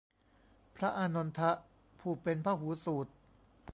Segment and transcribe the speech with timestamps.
[0.75, 1.51] พระอานนทะ
[1.99, 3.07] ผู้เป็นพหูสูต